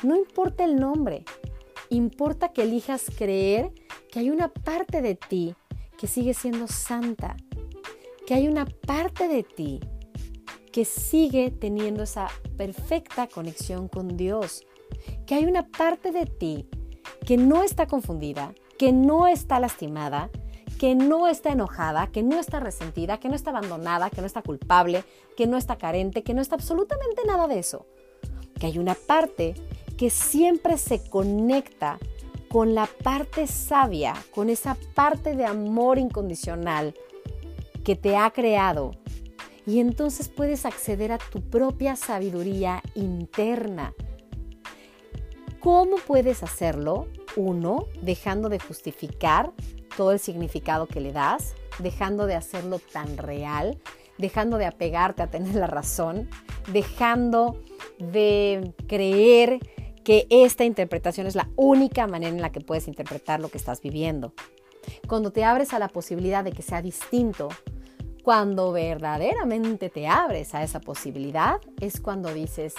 No 0.04 0.16
importa 0.16 0.64
el 0.64 0.76
nombre, 0.76 1.26
importa 1.90 2.50
que 2.50 2.64
elijas 2.64 3.06
creer 3.18 3.72
que 4.12 4.20
hay 4.20 4.30
una 4.30 4.50
parte 4.50 5.02
de 5.02 5.16
ti 5.16 5.56
que 5.98 6.08
sigue 6.08 6.34
siendo 6.34 6.68
santa, 6.68 7.36
que 8.26 8.34
hay 8.34 8.48
una 8.48 8.66
parte 8.66 9.28
de 9.28 9.44
ti 9.44 9.80
que 10.72 10.84
sigue 10.84 11.52
teniendo 11.52 12.04
esa 12.04 12.28
perfecta 12.58 13.28
conexión 13.28 13.88
con 13.88 14.18
Dios, 14.18 14.66
que 15.26 15.36
hay 15.36 15.46
una 15.46 15.68
parte 15.70 16.12
de 16.12 16.26
ti 16.26 16.68
que 17.26 17.38
no 17.38 17.64
está 17.64 17.88
confundida, 17.88 18.54
que 18.78 18.92
no 18.92 19.28
está 19.28 19.60
lastimada, 19.60 20.30
que 20.78 20.96
no 20.96 21.28
está 21.28 21.52
enojada, 21.52 22.08
que 22.08 22.24
no 22.24 22.40
está 22.40 22.60
resentida, 22.60 23.20
que 23.20 23.30
no 23.30 23.36
está 23.36 23.52
abandonada, 23.52 24.10
que 24.10 24.22
no 24.22 24.28
está 24.28 24.42
culpable, 24.42 25.04
que 25.38 25.48
no 25.48 25.56
está 25.58 25.78
carente, 25.78 26.24
que 26.24 26.34
no 26.34 26.42
está 26.42 26.56
absolutamente 26.56 27.22
nada 27.26 27.48
de 27.48 27.60
eso. 27.60 27.86
Que 28.60 28.68
hay 28.68 28.78
una 28.78 28.96
parte 28.96 29.56
que 29.98 30.10
siempre 30.10 30.78
se 30.78 31.10
conecta 31.10 32.00
con 32.50 32.76
la 32.76 32.86
parte 32.86 33.48
sabia, 33.48 34.14
con 34.32 34.50
esa 34.50 34.78
parte 34.94 35.36
de 35.36 35.46
amor 35.46 35.98
incondicional 35.98 36.94
que 37.84 37.96
te 37.96 38.16
ha 38.18 38.32
creado. 38.32 38.92
Y 39.66 39.80
entonces 39.80 40.30
puedes 40.30 40.66
acceder 40.66 41.12
a 41.12 41.18
tu 41.18 41.42
propia 41.42 41.96
sabiduría 41.96 42.82
interna. 42.94 43.94
¿Cómo 45.60 45.98
puedes 45.98 46.44
hacerlo? 46.44 47.08
Uno, 47.36 47.88
dejando 48.02 48.50
de 48.50 48.60
justificar 48.60 49.52
todo 49.98 50.12
el 50.12 50.20
significado 50.20 50.88
que 50.88 51.02
le 51.02 51.12
das, 51.12 51.56
dejando 51.80 52.28
de 52.28 52.36
hacerlo 52.36 52.80
tan 52.80 53.18
real, 53.18 53.80
dejando 54.18 54.58
de 54.58 54.66
apegarte 54.66 55.24
a 55.24 55.32
tener 55.32 55.56
la 55.56 55.68
razón, 55.68 56.30
dejando 56.72 57.60
de 58.00 58.74
creer 58.88 59.60
que 60.06 60.28
esta 60.30 60.64
interpretación 60.64 61.26
es 61.26 61.36
la 61.36 61.50
única 61.56 62.06
manera 62.06 62.32
en 62.32 62.42
la 62.42 62.52
que 62.52 62.62
puedes 62.62 62.88
interpretar 62.88 63.40
lo 63.42 63.50
que 63.50 63.58
estás 63.58 63.82
viviendo. 63.82 64.34
Cuando 65.08 65.32
te 65.32 65.44
abres 65.44 65.74
a 65.74 65.80
la 65.80 65.90
posibilidad 65.90 66.44
de 66.44 66.52
que 66.52 66.62
sea 66.62 66.84
distinto, 66.84 67.50
cuando 68.24 68.72
verdaderamente 68.72 69.90
te 69.90 70.08
abres 70.08 70.54
a 70.54 70.64
esa 70.64 70.80
posibilidad, 70.80 71.60
es 71.82 72.00
cuando 72.00 72.32
dices, 72.32 72.76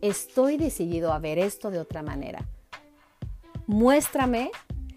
estoy 0.00 0.56
decidido 0.56 1.12
a 1.12 1.18
ver 1.18 1.38
esto 1.38 1.70
de 1.70 1.78
otra 1.78 2.02
manera. 2.02 2.48
Muéstrame 3.66 4.50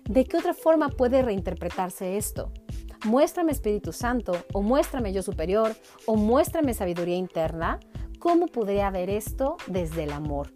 de 0.06 0.24
qué 0.24 0.38
otra 0.38 0.54
forma 0.54 0.88
puede 0.88 1.22
reinterpretarse 1.22 2.16
esto. 2.16 2.54
Muéstrame 3.06 3.52
Espíritu 3.52 3.92
Santo, 3.92 4.32
o 4.54 4.62
muéstrame 4.62 5.12
yo 5.12 5.24
superior, 5.24 5.76
o 6.06 6.16
muéstrame 6.16 6.74
sabiduría 6.74 7.18
interna, 7.18 7.82
cómo 8.18 8.48
podría 8.48 8.90
ver 8.92 9.10
esto 9.10 9.58
desde 9.68 10.06
el 10.06 10.12
amor. 10.12 10.54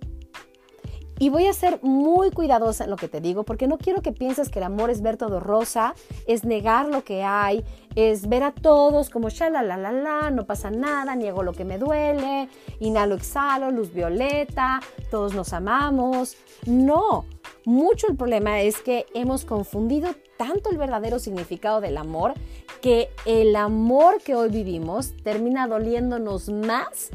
Y 1.19 1.29
voy 1.29 1.47
a 1.47 1.53
ser 1.53 1.79
muy 1.83 2.31
cuidadosa 2.31 2.85
en 2.85 2.89
lo 2.89 2.95
que 2.95 3.07
te 3.07 3.21
digo, 3.21 3.43
porque 3.43 3.67
no 3.67 3.77
quiero 3.77 4.01
que 4.01 4.11
pienses 4.11 4.49
que 4.49 4.59
el 4.59 4.65
amor 4.65 4.89
es 4.89 5.01
ver 5.01 5.17
todo 5.17 5.39
rosa, 5.39 5.93
es 6.27 6.43
negar 6.43 6.87
lo 6.87 7.03
que 7.03 7.23
hay, 7.23 7.63
es 7.95 8.27
ver 8.27 8.43
a 8.43 8.51
todos 8.51 9.09
como 9.09 9.29
la 9.29 9.61
la 9.61 9.77
la 9.77 9.91
la, 9.91 10.31
no 10.31 10.45
pasa 10.45 10.71
nada, 10.71 11.15
niego 11.15 11.43
lo 11.43 11.53
que 11.53 11.65
me 11.65 11.77
duele, 11.77 12.49
inhalo, 12.79 13.15
exhalo, 13.15 13.71
luz 13.71 13.93
violeta, 13.93 14.81
todos 15.11 15.33
nos 15.33 15.53
amamos. 15.53 16.35
No, 16.65 17.25
mucho 17.65 18.07
el 18.07 18.17
problema 18.17 18.61
es 18.61 18.81
que 18.81 19.05
hemos 19.13 19.45
confundido 19.45 20.09
tanto 20.37 20.69
el 20.71 20.77
verdadero 20.77 21.19
significado 21.19 21.79
del 21.79 21.97
amor 21.97 22.33
que 22.81 23.09
el 23.25 23.55
amor 23.55 24.21
que 24.21 24.35
hoy 24.35 24.49
vivimos 24.49 25.13
termina 25.23 25.67
doliéndonos 25.67 26.49
más 26.49 27.11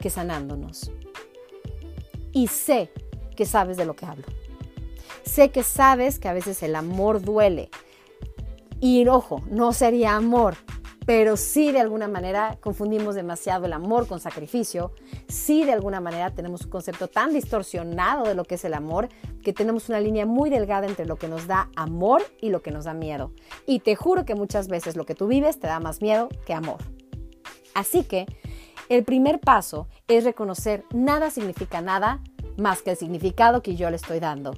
que 0.00 0.08
sanándonos. 0.08 0.90
Y 2.32 2.48
sé 2.48 2.90
que 3.36 3.46
sabes 3.46 3.76
de 3.76 3.84
lo 3.84 3.94
que 3.94 4.06
hablo. 4.06 4.24
Sé 5.24 5.50
que 5.50 5.62
sabes 5.62 6.18
que 6.18 6.28
a 6.28 6.32
veces 6.32 6.62
el 6.62 6.74
amor 6.74 7.22
duele. 7.22 7.70
Y 8.80 9.06
ojo, 9.06 9.42
no 9.48 9.72
sería 9.72 10.16
amor, 10.16 10.56
pero 11.06 11.36
sí 11.36 11.72
de 11.72 11.80
alguna 11.80 12.08
manera 12.08 12.58
confundimos 12.60 13.14
demasiado 13.14 13.66
el 13.66 13.72
amor 13.72 14.06
con 14.06 14.20
sacrificio. 14.20 14.92
Sí 15.28 15.64
de 15.64 15.72
alguna 15.72 16.00
manera 16.00 16.30
tenemos 16.30 16.64
un 16.64 16.70
concepto 16.70 17.08
tan 17.08 17.32
distorsionado 17.32 18.24
de 18.24 18.34
lo 18.34 18.44
que 18.44 18.56
es 18.56 18.64
el 18.64 18.74
amor 18.74 19.08
que 19.42 19.52
tenemos 19.52 19.88
una 19.88 20.00
línea 20.00 20.26
muy 20.26 20.50
delgada 20.50 20.86
entre 20.86 21.06
lo 21.06 21.16
que 21.16 21.28
nos 21.28 21.46
da 21.46 21.70
amor 21.76 22.22
y 22.40 22.50
lo 22.50 22.62
que 22.62 22.70
nos 22.70 22.84
da 22.84 22.94
miedo. 22.94 23.32
Y 23.66 23.80
te 23.80 23.96
juro 23.96 24.24
que 24.24 24.34
muchas 24.34 24.68
veces 24.68 24.96
lo 24.96 25.06
que 25.06 25.14
tú 25.14 25.26
vives 25.26 25.58
te 25.58 25.66
da 25.66 25.80
más 25.80 26.02
miedo 26.02 26.28
que 26.46 26.54
amor. 26.54 26.78
Así 27.74 28.04
que 28.04 28.26
el 28.92 29.04
primer 29.04 29.40
paso 29.40 29.88
es 30.06 30.24
reconocer 30.24 30.84
nada 30.92 31.30
significa 31.30 31.80
nada 31.80 32.20
más 32.58 32.82
que 32.82 32.90
el 32.90 32.96
significado 32.98 33.62
que 33.62 33.74
yo 33.74 33.88
le 33.88 33.96
estoy 33.96 34.20
dando. 34.20 34.52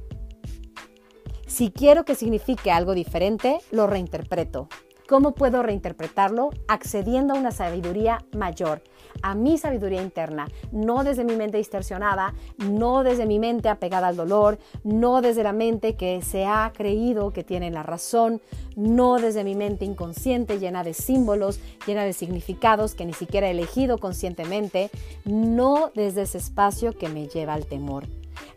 Si 1.46 1.70
quiero 1.70 2.04
que 2.04 2.16
signifique 2.16 2.72
algo 2.72 2.94
diferente, 2.94 3.60
lo 3.70 3.86
reinterpreto. 3.86 4.68
¿Cómo 5.06 5.32
puedo 5.32 5.62
reinterpretarlo? 5.62 6.48
Accediendo 6.66 7.34
a 7.34 7.36
una 7.36 7.50
sabiduría 7.50 8.24
mayor, 8.32 8.82
a 9.20 9.34
mi 9.34 9.58
sabiduría 9.58 10.00
interna, 10.00 10.48
no 10.72 11.04
desde 11.04 11.24
mi 11.24 11.36
mente 11.36 11.58
distorsionada, 11.58 12.32
no 12.56 13.02
desde 13.02 13.26
mi 13.26 13.38
mente 13.38 13.68
apegada 13.68 14.08
al 14.08 14.16
dolor, 14.16 14.58
no 14.82 15.20
desde 15.20 15.42
la 15.42 15.52
mente 15.52 15.94
que 15.94 16.22
se 16.22 16.46
ha 16.46 16.72
creído 16.74 17.34
que 17.34 17.44
tiene 17.44 17.70
la 17.70 17.82
razón, 17.82 18.40
no 18.76 19.18
desde 19.18 19.44
mi 19.44 19.54
mente 19.54 19.84
inconsciente 19.84 20.58
llena 20.58 20.82
de 20.82 20.94
símbolos, 20.94 21.60
llena 21.86 22.04
de 22.04 22.14
significados 22.14 22.94
que 22.94 23.04
ni 23.04 23.12
siquiera 23.12 23.48
he 23.48 23.50
elegido 23.50 23.98
conscientemente, 23.98 24.90
no 25.26 25.92
desde 25.94 26.22
ese 26.22 26.38
espacio 26.38 26.96
que 26.96 27.10
me 27.10 27.28
lleva 27.28 27.52
al 27.52 27.66
temor. 27.66 28.04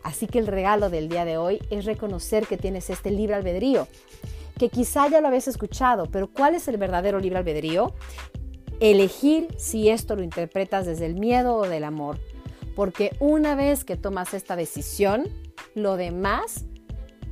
Así 0.01 0.27
que 0.27 0.39
el 0.39 0.47
regalo 0.47 0.89
del 0.89 1.09
día 1.09 1.25
de 1.25 1.37
hoy 1.37 1.59
es 1.69 1.83
reconocer 1.83 2.47
que 2.47 2.55
tienes 2.55 2.89
este 2.89 3.11
libre 3.11 3.35
albedrío 3.35 3.89
que 4.57 4.69
quizá 4.69 5.07
ya 5.07 5.21
lo 5.21 5.27
habéis 5.27 5.47
escuchado, 5.47 6.07
pero 6.11 6.27
¿cuál 6.27 6.55
es 6.55 6.67
el 6.67 6.77
verdadero 6.77 7.19
libre 7.19 7.39
albedrío? 7.39 7.93
Elegir 8.79 9.47
si 9.57 9.89
esto 9.89 10.15
lo 10.15 10.23
interpretas 10.23 10.85
desde 10.85 11.05
el 11.05 11.15
miedo 11.15 11.55
o 11.55 11.67
del 11.67 11.83
amor. 11.83 12.19
Porque 12.75 13.15
una 13.19 13.55
vez 13.55 13.83
que 13.83 13.97
tomas 13.97 14.33
esta 14.33 14.55
decisión, 14.55 15.25
lo 15.73 15.95
demás 15.95 16.65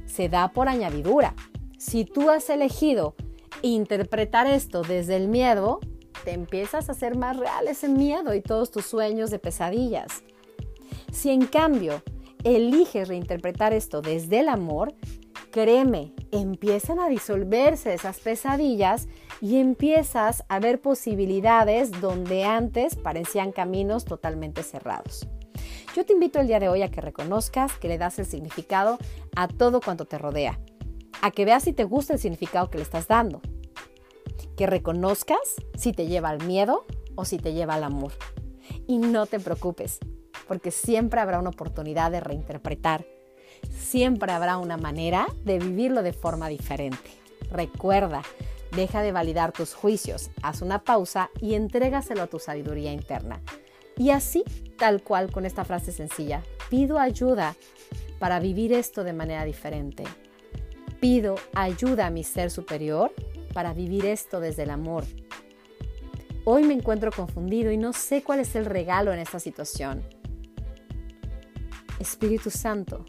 se 0.05 0.29
da 0.29 0.51
por 0.51 0.69
añadidura. 0.69 1.35
Si 1.77 2.05
tú 2.05 2.29
has 2.29 2.49
elegido 2.49 3.15
interpretar 3.61 4.47
esto 4.47 4.81
desde 4.81 5.15
el 5.15 5.27
miedo, 5.27 5.79
te 6.23 6.31
empiezas 6.31 6.89
a 6.89 6.93
hacer 6.93 7.15
más 7.15 7.37
real 7.37 7.67
ese 7.67 7.89
miedo 7.89 8.33
y 8.33 8.41
todos 8.41 8.71
tus 8.71 8.85
sueños 8.85 9.29
de 9.29 9.39
pesadillas. 9.39 10.23
Si 11.11 11.29
en 11.29 11.45
cambio 11.45 12.01
eliges 12.43 13.07
reinterpretar 13.07 13.73
esto 13.73 14.01
desde 14.01 14.39
el 14.39 14.49
amor, 14.49 14.93
créeme, 15.55 16.11
empiezan 16.31 16.99
a 16.99 17.07
disolverse 17.07 17.93
esas 17.93 18.19
pesadillas 18.19 19.07
y 19.39 19.55
empiezas 19.55 20.43
a 20.49 20.59
ver 20.59 20.81
posibilidades 20.81 21.91
donde 22.01 22.43
antes 22.43 22.97
parecían 22.97 23.53
caminos 23.53 24.03
totalmente 24.03 24.63
cerrados. 24.63 25.29
Yo 25.95 26.05
te 26.05 26.11
invito 26.11 26.41
el 26.41 26.47
día 26.47 26.59
de 26.59 26.67
hoy 26.67 26.81
a 26.81 26.91
que 26.91 26.99
reconozcas 26.99 27.71
que 27.77 27.87
le 27.87 27.97
das 27.97 28.19
el 28.19 28.25
significado 28.25 28.97
a 29.37 29.47
todo 29.47 29.79
cuanto 29.79 30.03
te 30.03 30.17
rodea, 30.17 30.59
a 31.21 31.31
que 31.31 31.45
veas 31.45 31.63
si 31.63 31.71
te 31.71 31.85
gusta 31.85 32.11
el 32.11 32.19
significado 32.19 32.69
que 32.69 32.77
le 32.77 32.83
estás 32.83 33.07
dando, 33.07 33.39
que 34.57 34.67
reconozcas 34.67 35.55
si 35.77 35.93
te 35.93 36.07
lleva 36.07 36.27
al 36.27 36.43
miedo 36.43 36.85
o 37.15 37.23
si 37.23 37.37
te 37.37 37.53
lleva 37.53 37.75
al 37.75 37.85
amor. 37.85 38.11
Y 38.87 38.97
no 38.97 39.25
te 39.25 39.39
preocupes, 39.39 39.99
porque 40.49 40.71
siempre 40.71 41.21
habrá 41.21 41.39
una 41.39 41.51
oportunidad 41.51 42.11
de 42.11 42.19
reinterpretar 42.19 43.05
siempre 43.71 44.31
habrá 44.31 44.57
una 44.57 44.77
manera 44.77 45.27
de 45.43 45.59
vivirlo 45.59 46.03
de 46.03 46.13
forma 46.13 46.49
diferente. 46.49 47.11
Recuerda, 47.51 48.23
deja 48.75 49.01
de 49.01 49.11
validar 49.11 49.51
tus 49.51 49.73
juicios, 49.73 50.31
haz 50.41 50.61
una 50.61 50.83
pausa 50.83 51.29
y 51.41 51.55
entrégaselo 51.55 52.23
a 52.23 52.27
tu 52.27 52.39
sabiduría 52.39 52.91
interna. 52.91 53.41
Y 53.97 54.09
así, 54.09 54.43
tal 54.77 55.01
cual 55.03 55.31
con 55.31 55.45
esta 55.45 55.63
frase 55.63 55.91
sencilla, 55.91 56.43
pido 56.69 56.99
ayuda 56.99 57.55
para 58.19 58.39
vivir 58.39 58.73
esto 58.73 59.03
de 59.03 59.13
manera 59.13 59.45
diferente. 59.45 60.03
Pido 60.99 61.35
ayuda 61.53 62.07
a 62.07 62.09
mi 62.09 62.23
ser 62.23 62.51
superior 62.51 63.13
para 63.53 63.73
vivir 63.73 64.05
esto 64.05 64.39
desde 64.39 64.63
el 64.63 64.69
amor. 64.69 65.05
Hoy 66.43 66.63
me 66.63 66.73
encuentro 66.73 67.11
confundido 67.11 67.71
y 67.71 67.77
no 67.77 67.93
sé 67.93 68.21
cuál 68.21 68.39
es 68.39 68.55
el 68.55 68.65
regalo 68.65 69.13
en 69.13 69.19
esta 69.19 69.39
situación. 69.39 70.03
Espíritu 71.99 72.51
Santo, 72.51 73.05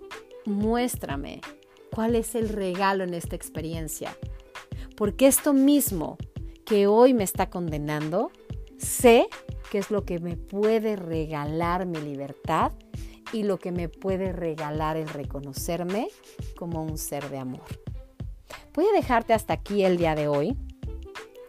muéstrame 0.47 1.41
cuál 1.93 2.15
es 2.15 2.35
el 2.35 2.49
regalo 2.49 3.05
en 3.05 3.15
esta 3.15 3.37
experiencia. 3.37 4.17
Porque 4.97 5.27
esto 5.27 5.53
mismo 5.53 6.17
que 6.65 6.87
hoy 6.87 7.15
me 7.15 7.25
está 7.25 7.51
condenando, 7.51 8.31
sé 8.79 9.29
que 9.71 9.79
es 9.79 9.91
lo 9.91 10.05
que 10.05 10.19
me 10.19 10.37
puede 10.37 10.97
regalar 10.97 11.87
mi 11.87 12.01
libertad 12.01 12.73
y 13.33 13.43
lo 13.43 13.59
que 13.59 13.73
me 13.73 13.89
puede 13.89 14.33
regalar 14.33 14.97
el 14.97 15.09
reconocerme 15.09 16.09
como 16.57 16.83
un 16.83 16.99
ser 16.99 17.29
de 17.31 17.39
amor. 17.39 17.65
Voy 18.75 18.87
a 18.87 18.93
dejarte 18.93 19.33
hasta 19.33 19.55
aquí 19.55 19.85
el 19.85 19.97
día 19.97 20.15
de 20.15 20.29
hoy. 20.29 20.57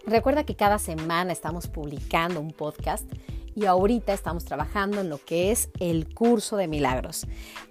Recuerda 0.06 0.46
que 0.46 0.56
cada 0.56 0.80
semana 0.80 1.34
estamos 1.34 1.68
publicando 1.68 2.40
un 2.40 2.52
podcast 2.52 3.06
y 3.54 3.66
ahorita 3.66 4.14
estamos 4.14 4.46
trabajando 4.46 5.02
en 5.02 5.10
lo 5.10 5.18
que 5.18 5.52
es 5.52 5.70
el 5.80 6.14
curso 6.14 6.58
de 6.58 6.68
milagros. 6.68 7.28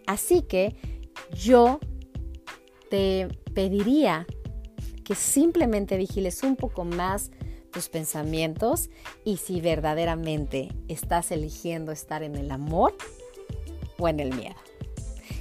Así 0.07 0.43
que 0.43 0.77
yo 1.35 1.81
te 2.91 3.29
pediría 3.55 4.27
que 5.05 5.15
simplemente 5.15 5.97
vigiles 5.97 6.43
un 6.43 6.57
poco 6.57 6.85
más 6.85 7.31
tus 7.71 7.89
pensamientos 7.89 8.91
y 9.25 9.37
si 9.37 9.61
verdaderamente 9.61 10.69
estás 10.89 11.31
eligiendo 11.31 11.93
estar 11.93 12.23
en 12.23 12.35
el 12.37 12.51
amor 12.51 12.97
o 13.99 14.09
en 14.09 14.21
el 14.21 14.35
miedo. 14.35 14.57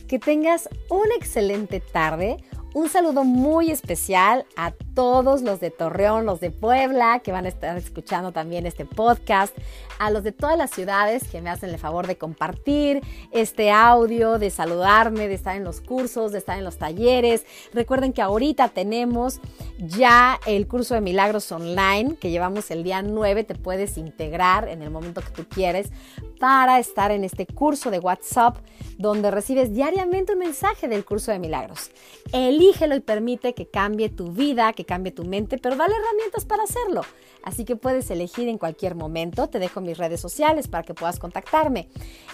Que 0.08 0.20
tengas 0.20 0.70
una 0.90 1.16
excelente 1.16 1.80
tarde, 1.80 2.38
un 2.74 2.90
saludo 2.90 3.24
muy 3.24 3.72
especial 3.72 4.46
a 4.56 4.74
todos 4.96 5.42
los 5.42 5.60
de 5.60 5.70
Torreón, 5.70 6.26
los 6.26 6.40
de 6.40 6.52
Puebla, 6.52 7.20
que 7.20 7.34
van 7.34 7.46
a 7.46 7.50
estar 7.50 7.78
escuchando 7.78 8.32
también 8.32 8.66
este 8.66 8.86
podcast, 8.86 9.56
a 10.00 10.10
los 10.10 10.24
de 10.24 10.32
todas 10.32 10.58
las 10.58 10.72
ciudades 10.72 11.26
que 11.28 11.42
me 11.42 11.50
hacen 11.50 11.70
el 11.70 11.78
favor 11.78 12.08
de 12.08 12.18
compartir 12.18 13.02
este 13.32 13.72
audio, 13.72 14.40
de 14.40 14.50
saludarme, 14.50 15.28
de 15.28 15.34
estar 15.36 15.56
en 15.56 15.64
los 15.64 15.82
cursos, 15.82 16.32
de 16.32 16.40
estar 16.40 16.58
en 16.58 16.64
los 16.64 16.78
talleres. 16.78 17.46
Recuerden 17.74 18.14
que 18.14 18.22
ahorita 18.22 18.70
tenemos 18.70 19.40
ya 19.78 20.40
el 20.46 20.68
curso 20.68 20.96
de 20.96 21.02
milagros 21.02 21.52
online 21.52 22.16
que 22.16 22.32
llevamos 22.32 22.72
el 22.72 22.84
día 22.84 23.02
9, 23.02 23.44
te 23.44 23.56
puedes 23.56 23.98
integrar 23.98 24.70
en 24.70 24.82
el 24.82 24.90
momento 24.90 25.22
que 25.22 25.32
tú 25.32 25.46
quieres 25.48 25.92
para 26.40 26.80
estar 26.80 27.12
en 27.12 27.24
este 27.24 27.46
curso 27.46 27.92
de 27.92 28.00
WhatsApp 28.00 28.58
donde 28.98 29.32
recibes 29.32 29.74
diariamente 29.74 30.34
un 30.34 30.40
mensaje 30.40 30.88
del 30.88 31.04
curso 31.04 31.32
de 31.32 31.40
milagros. 31.40 31.92
Elígelo 32.32 32.96
y 32.96 33.02
permite 33.02 33.54
que 33.54 33.68
cambie 33.68 34.10
tu 34.10 34.32
vida, 34.32 34.74
que 34.74 34.85
cambie 34.86 35.12
tu 35.12 35.26
mente, 35.26 35.58
pero 35.58 35.76
dale 35.76 35.94
herramientas 35.96 36.46
para 36.46 36.64
hacerlo. 36.64 37.02
Así 37.44 37.66
que 37.66 37.76
puedes 37.76 38.10
elegir 38.10 38.48
en 38.48 38.58
cualquier 38.58 38.96
momento. 38.96 39.48
Te 39.48 39.60
dejo 39.60 39.82
mis 39.82 39.98
redes 39.98 40.20
sociales 40.20 40.68
para 40.68 40.84
que 40.84 40.94
puedas 40.94 41.20
contactarme. 41.20 41.90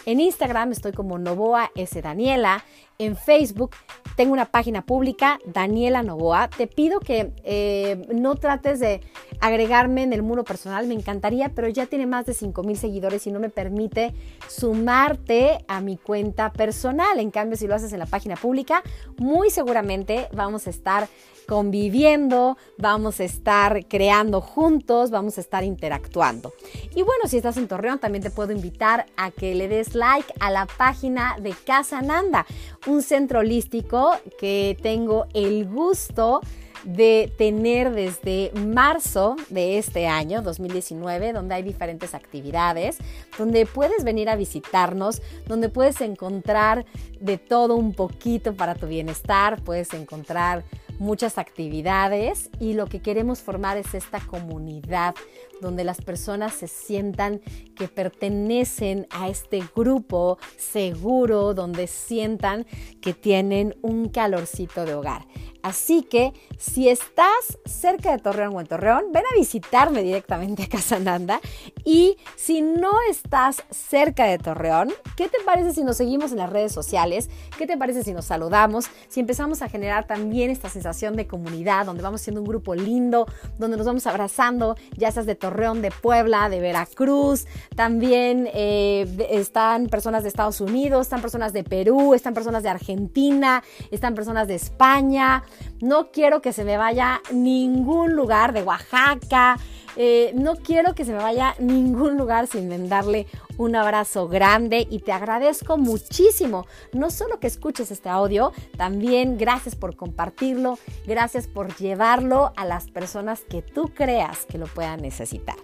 En 0.05 0.19
Instagram 0.19 0.71
estoy 0.71 0.91
como 0.93 1.17
Novoa 1.17 1.71
S. 1.75 2.01
Daniela. 2.01 2.63
En 2.97 3.17
Facebook 3.17 3.71
tengo 4.15 4.33
una 4.33 4.45
página 4.45 4.85
pública, 4.85 5.39
Daniela 5.45 6.03
Novoa. 6.03 6.49
Te 6.49 6.67
pido 6.67 6.99
que 6.99 7.33
eh, 7.43 8.05
no 8.13 8.35
trates 8.35 8.79
de 8.79 9.01
agregarme 9.39 10.03
en 10.03 10.13
el 10.13 10.21
muro 10.21 10.43
personal, 10.43 10.85
me 10.85 10.93
encantaría, 10.93 11.49
pero 11.49 11.67
ya 11.67 11.87
tiene 11.87 12.05
más 12.05 12.27
de 12.27 12.35
5 12.35 12.61
mil 12.61 12.77
seguidores 12.77 13.25
y 13.25 13.31
no 13.31 13.39
me 13.39 13.49
permite 13.49 14.13
sumarte 14.47 15.65
a 15.67 15.81
mi 15.81 15.97
cuenta 15.97 16.53
personal. 16.53 17.19
En 17.19 17.31
cambio, 17.31 17.57
si 17.57 17.65
lo 17.65 17.73
haces 17.73 17.91
en 17.93 17.99
la 17.99 18.05
página 18.05 18.35
pública, 18.35 18.83
muy 19.17 19.49
seguramente 19.49 20.27
vamos 20.31 20.67
a 20.67 20.69
estar 20.69 21.07
conviviendo, 21.47 22.57
vamos 22.77 23.19
a 23.19 23.23
estar 23.23 23.85
creando 23.87 24.41
juntos, 24.41 25.11
vamos 25.11 25.37
a 25.37 25.41
estar 25.41 25.63
interactuando. 25.63 26.53
Y 26.95 27.03
bueno, 27.03 27.27
si 27.27 27.37
estás 27.37 27.57
en 27.57 27.67
Torreón, 27.67 27.99
también 27.99 28.23
te 28.23 28.31
puedo 28.31 28.51
invitar 28.51 29.05
a 29.17 29.31
que 29.31 29.55
le 29.55 29.67
des 29.67 29.95
like 29.95 30.33
a 30.39 30.51
la 30.51 30.65
página 30.65 31.37
de 31.39 31.53
Casa 31.65 32.01
Nanda, 32.01 32.45
un 32.87 33.01
centro 33.01 33.39
holístico 33.39 34.15
que 34.39 34.77
tengo 34.81 35.25
el 35.33 35.67
gusto 35.67 36.41
de 36.83 37.31
tener 37.37 37.91
desde 37.93 38.51
marzo 38.55 39.35
de 39.49 39.77
este 39.77 40.07
año, 40.07 40.41
2019, 40.41 41.33
donde 41.33 41.55
hay 41.55 41.63
diferentes 41.63 42.13
actividades, 42.13 42.97
donde 43.37 43.65
puedes 43.65 44.03
venir 44.03 44.29
a 44.29 44.35
visitarnos, 44.35 45.21
donde 45.47 45.69
puedes 45.69 46.01
encontrar 46.01 46.85
de 47.19 47.37
todo 47.37 47.75
un 47.75 47.93
poquito 47.93 48.55
para 48.55 48.75
tu 48.75 48.87
bienestar, 48.87 49.61
puedes 49.61 49.93
encontrar 49.93 50.63
muchas 51.01 51.39
actividades 51.39 52.51
y 52.59 52.73
lo 52.73 52.85
que 52.85 53.01
queremos 53.01 53.41
formar 53.41 53.75
es 53.75 53.95
esta 53.95 54.19
comunidad 54.19 55.15
donde 55.61 55.83
las 55.83 56.01
personas 56.01 56.53
se 56.53 56.67
sientan 56.67 57.41
que 57.75 57.87
pertenecen 57.87 59.07
a 59.09 59.29
este 59.29 59.63
grupo 59.75 60.37
seguro, 60.57 61.53
donde 61.53 61.87
sientan 61.87 62.65
que 63.01 63.13
tienen 63.13 63.75
un 63.81 64.09
calorcito 64.09 64.85
de 64.85 64.95
hogar. 64.95 65.25
Así 65.63 66.03
que 66.03 66.33
si 66.57 66.89
estás 66.89 67.59
cerca 67.65 68.11
de 68.11 68.17
Torreón 68.17 68.55
o 68.55 68.61
en 68.61 68.67
Torreón, 68.67 69.05
ven 69.11 69.23
a 69.31 69.37
visitarme 69.37 70.01
directamente 70.01 70.63
a 70.63 70.67
Casa 70.67 70.99
Nanda. 70.99 71.39
Y 71.85 72.17
si 72.35 72.61
no 72.61 72.91
estás 73.09 73.63
cerca 73.69 74.25
de 74.25 74.37
Torreón, 74.37 74.91
¿qué 75.15 75.27
te 75.27 75.37
parece 75.45 75.73
si 75.73 75.83
nos 75.83 75.97
seguimos 75.97 76.31
en 76.31 76.39
las 76.39 76.49
redes 76.49 76.71
sociales? 76.71 77.29
¿Qué 77.57 77.67
te 77.67 77.77
parece 77.77 78.03
si 78.03 78.13
nos 78.13 78.25
saludamos? 78.25 78.87
Si 79.07 79.19
empezamos 79.19 79.61
a 79.61 79.69
generar 79.69 80.07
también 80.07 80.49
esta 80.49 80.69
sensación 80.69 81.15
de 81.15 81.27
comunidad, 81.27 81.85
donde 81.85 82.03
vamos 82.03 82.21
siendo 82.21 82.41
un 82.41 82.47
grupo 82.47 82.73
lindo, 82.73 83.27
donde 83.59 83.77
nos 83.77 83.85
vamos 83.85 84.07
abrazando, 84.07 84.75
ya 84.97 85.11
seas 85.11 85.25
de 85.25 85.35
Torreón, 85.35 85.50
de 85.51 85.91
Puebla, 85.91 86.49
de 86.49 86.59
Veracruz, 86.59 87.45
también 87.75 88.49
eh, 88.53 89.05
están 89.29 89.87
personas 89.87 90.23
de 90.23 90.29
Estados 90.29 90.61
Unidos, 90.61 91.01
están 91.01 91.21
personas 91.21 91.53
de 91.53 91.63
Perú, 91.63 92.13
están 92.13 92.33
personas 92.33 92.63
de 92.63 92.69
Argentina, 92.69 93.63
están 93.91 94.15
personas 94.15 94.47
de 94.47 94.55
España. 94.55 95.43
No 95.81 96.11
quiero 96.11 96.41
que 96.41 96.53
se 96.53 96.63
me 96.63 96.77
vaya 96.77 97.21
ningún 97.31 98.15
lugar 98.15 98.53
de 98.53 98.63
Oaxaca. 98.63 99.57
Eh, 99.95 100.31
no 100.35 100.55
quiero 100.55 100.95
que 100.95 101.05
se 101.05 101.11
me 101.11 101.17
vaya 101.17 101.55
ningún 101.59 102.17
lugar 102.17 102.47
sin 102.47 102.89
darle 102.89 103.27
un 103.57 103.75
abrazo 103.75 104.27
grande 104.27 104.87
y 104.89 104.99
te 104.99 105.11
agradezco 105.11 105.77
muchísimo. 105.77 106.65
No 106.93 107.09
solo 107.09 107.39
que 107.39 107.47
escuches 107.47 107.91
este 107.91 108.09
audio, 108.09 108.53
también 108.77 109.37
gracias 109.37 109.75
por 109.75 109.95
compartirlo, 109.95 110.79
gracias 111.05 111.47
por 111.47 111.75
llevarlo 111.75 112.53
a 112.55 112.65
las 112.65 112.89
personas 112.89 113.41
que 113.41 113.61
tú 113.61 113.91
creas 113.93 114.45
que 114.45 114.57
lo 114.57 114.67
puedan 114.67 115.01
necesitar. 115.01 115.57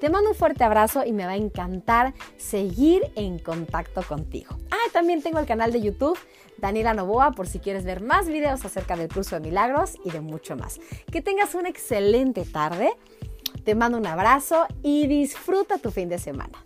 Te 0.00 0.10
mando 0.10 0.30
un 0.30 0.36
fuerte 0.36 0.64
abrazo 0.64 1.04
y 1.04 1.12
me 1.12 1.26
va 1.26 1.32
a 1.32 1.36
encantar 1.36 2.14
seguir 2.36 3.02
en 3.16 3.38
contacto 3.38 4.02
contigo. 4.02 4.56
Ah, 4.70 4.90
también 4.92 5.22
tengo 5.22 5.38
el 5.38 5.46
canal 5.46 5.72
de 5.72 5.80
YouTube 5.80 6.18
Daniela 6.58 6.94
Novoa 6.94 7.32
por 7.32 7.46
si 7.46 7.58
quieres 7.58 7.84
ver 7.84 8.02
más 8.02 8.26
videos 8.26 8.64
acerca 8.64 8.96
del 8.96 9.08
curso 9.08 9.36
de 9.36 9.40
milagros 9.40 9.98
y 10.04 10.10
de 10.10 10.20
mucho 10.20 10.56
más. 10.56 10.80
Que 11.10 11.20
tengas 11.20 11.54
una 11.54 11.68
excelente 11.68 12.44
tarde. 12.44 12.92
Te 13.64 13.74
mando 13.74 13.96
un 13.96 14.06
abrazo 14.06 14.66
y 14.82 15.06
disfruta 15.06 15.78
tu 15.78 15.90
fin 15.90 16.10
de 16.10 16.18
semana. 16.18 16.62